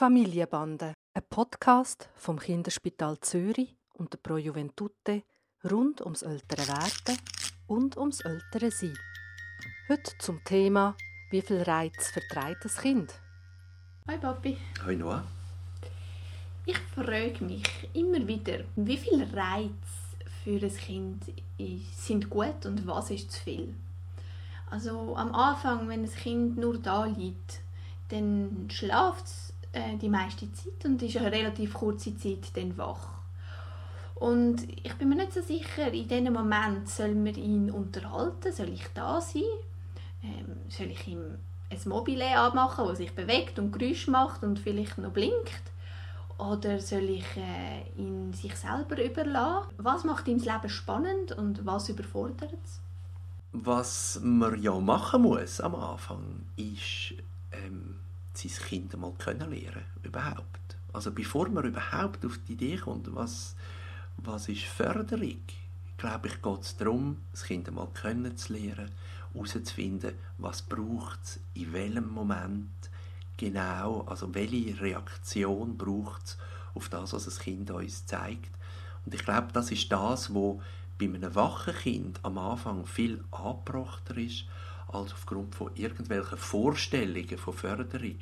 [0.00, 5.24] Familienbande, ein Podcast vom Kinderspital Zürich und der Pro Juventute
[5.70, 7.18] rund ums ältere Werden
[7.66, 8.96] und ums ältere Sein.
[9.90, 10.96] Heute zum Thema
[11.30, 13.12] «Wie viel Reiz vertreibt das Kind?»
[14.08, 14.56] Hi Papi.
[14.86, 15.22] Hi Noah.
[16.64, 21.24] Ich frage mich immer wieder, wie viel Reiz für ein Kind
[21.94, 23.74] sind gut und was ist zu viel?
[24.70, 27.60] Also am Anfang, wenn das Kind nur da liegt,
[28.08, 33.20] dann schläft es äh, die meiste Zeit und ist eine relativ kurze Zeit dann wach.
[34.16, 38.68] Und ich bin mir nicht so sicher, in diesem Moment soll man ihn unterhalten, soll
[38.68, 39.42] ich da sein,
[40.22, 41.38] ähm, soll ich ihm
[41.70, 45.62] ein Mobile anmachen, das sich bewegt und Geräusche macht und vielleicht noch blinkt
[46.40, 49.68] oder soll ich äh, ihn sich selber überlassen?
[49.76, 52.80] Was macht ihm das Leben spannend und was überfordert es?
[53.52, 57.14] Was man ja machen muss am Anfang, ist
[57.52, 57.96] ähm,
[58.34, 60.76] sein Kind mal können lernen überhaupt.
[60.92, 63.54] Also bevor man überhaupt auf die Idee kommt, was,
[64.16, 65.38] was ist Förderung,
[65.96, 68.90] glaube ich, geht es darum, das Kind mal können zu lernen,
[69.32, 72.68] herauszufinden, was braucht es, in welchem Moment
[73.36, 76.38] genau, also welche Reaktion braucht es
[76.74, 78.50] auf das, was das Kind uns zeigt.
[79.06, 80.56] Und ich glaube, das ist das, was
[80.98, 84.44] bei einem wachen Kind am Anfang viel angebrachter ist,
[84.92, 88.18] als aufgrund von irgendwelchen Vorstellungen von Förderung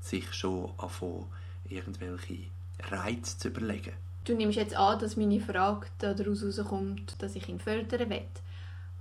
[0.00, 1.26] sich schon anfangen,
[1.68, 2.44] irgendwelche
[2.90, 3.92] Reize zu überlegen.
[4.24, 8.22] Du nimmst jetzt an, dass meine Frage daraus herauskommt, dass ich ihn fördern will.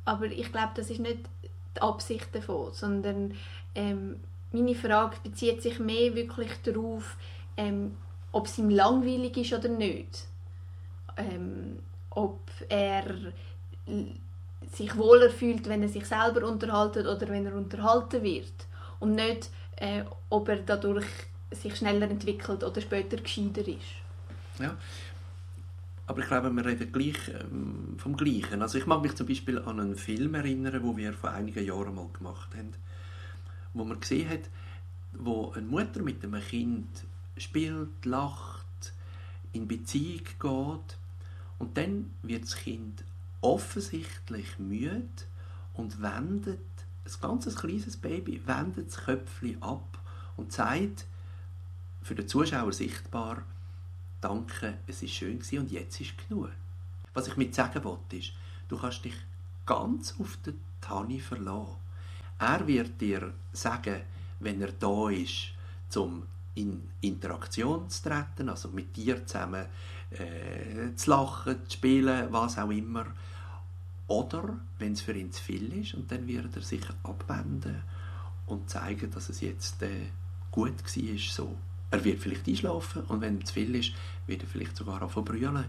[0.06, 1.20] Aber ich glaube, das ist nicht
[1.76, 3.34] die Absicht davon, sondern
[3.74, 4.20] ähm,
[4.52, 7.18] meine Frage bezieht sich mehr wirklich darauf,
[7.58, 7.98] ähm,
[8.32, 10.28] ob es ihm langweilig ist oder nicht.
[11.18, 11.80] Ähm,
[12.12, 13.06] ob er
[14.72, 18.54] sich wohler fühlt, wenn er sich selber unterhaltet oder wenn er unterhalten wird.
[19.00, 21.06] Und nicht, äh, ob er dadurch
[21.52, 24.60] sich schneller entwickelt oder später gescheiter ist.
[24.60, 24.76] Ja,
[26.08, 28.62] aber ich glaube, wir reden gleich ähm, vom Gleichen.
[28.62, 31.96] Also ich mag mich zum Beispiel an einen Film erinnern, wo wir vor einigen Jahren
[31.96, 32.74] mal gemacht haben,
[33.74, 34.42] wo man gesehen hat,
[35.14, 36.88] wo eine Mutter mit einem Kind
[37.38, 38.94] spielt, lacht,
[39.54, 40.98] in Beziehung geht
[41.58, 43.04] und dann wird das Kind
[43.46, 45.08] offensichtlich müde
[45.74, 46.60] und wendet,
[47.06, 50.00] ein ganz kleines Baby, wendet das Köpfchen ab
[50.36, 51.06] und sagt,
[52.02, 53.44] für den Zuschauer sichtbar,
[54.20, 56.50] danke, es ist schön gewesen und jetzt ist genug.
[57.14, 58.34] Was ich mit sagen wollte, ist,
[58.68, 59.16] du kannst dich
[59.66, 61.78] ganz auf den Tani verlassen.
[62.40, 64.02] Er wird dir sagen,
[64.40, 65.54] wenn er da ist,
[65.96, 66.24] um
[66.56, 69.66] in Interaktion zu treten, also mit dir zusammen
[70.10, 73.06] äh, zu lachen, zu spielen, was auch immer.
[74.08, 77.82] Oder wenn es für ihn zu viel ist, und dann wird er sich abwenden
[78.46, 80.10] und zeigen, dass es jetzt äh,
[80.52, 81.18] gut war.
[81.18, 81.56] So.
[81.92, 83.94] Er wird vielleicht einschlafen und wenn es zu viel ist,
[84.28, 85.66] wird er vielleicht sogar anfangen brüllen.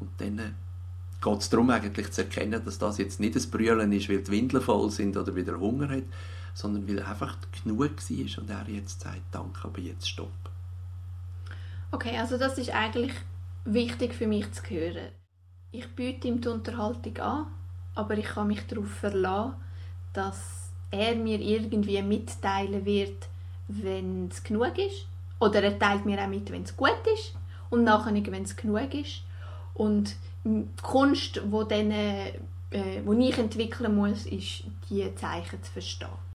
[0.00, 0.50] Und dann äh,
[1.20, 4.30] geht es darum, eigentlich zu erkennen, dass das jetzt nicht ein Brüllen ist, weil die
[4.30, 6.04] Windeln voll sind oder wieder Hunger hat,
[6.54, 10.30] sondern weil einfach genug war und er jetzt sagt, danke, aber jetzt stopp.
[11.90, 13.12] Okay, also das ist eigentlich
[13.64, 15.08] wichtig für mich zu hören.
[15.70, 17.46] Ich biete ihm die Unterhaltung an,
[17.98, 19.54] aber ich kann mich darauf verlassen,
[20.12, 23.26] dass er mir irgendwie mitteilen wird,
[23.66, 25.06] wenn es genug ist.
[25.40, 27.34] Oder er teilt mir auch mit, wenn es gut ist
[27.70, 29.22] und nachher, wenn es genug ist.
[29.74, 30.14] Und
[30.44, 32.32] die Kunst, die, dann, äh,
[32.70, 36.27] die ich entwickeln muss, ist, diese Zeichen zu verstehen.